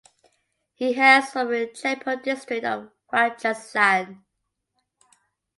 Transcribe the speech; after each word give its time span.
He 0.73 0.93
hails 0.93 1.29
from 1.29 1.49
Jaipur 1.75 2.15
district 2.15 2.65
of 2.65 2.89
Rajasthan. 3.13 4.23